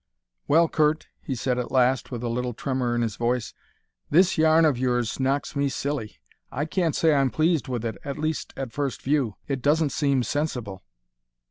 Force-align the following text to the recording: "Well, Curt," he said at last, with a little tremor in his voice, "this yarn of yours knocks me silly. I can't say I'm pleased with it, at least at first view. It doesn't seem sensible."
"Well, 0.47 0.67
Curt," 0.67 1.09
he 1.21 1.35
said 1.35 1.59
at 1.59 1.69
last, 1.71 2.09
with 2.09 2.23
a 2.23 2.27
little 2.27 2.55
tremor 2.55 2.95
in 2.95 3.03
his 3.03 3.17
voice, 3.17 3.53
"this 4.09 4.35
yarn 4.35 4.65
of 4.65 4.75
yours 4.79 5.19
knocks 5.19 5.55
me 5.55 5.69
silly. 5.69 6.17
I 6.51 6.65
can't 6.65 6.95
say 6.95 7.13
I'm 7.13 7.29
pleased 7.29 7.67
with 7.67 7.85
it, 7.85 7.99
at 8.03 8.17
least 8.17 8.51
at 8.57 8.73
first 8.73 9.03
view. 9.03 9.35
It 9.47 9.61
doesn't 9.61 9.91
seem 9.91 10.23
sensible." 10.23 10.83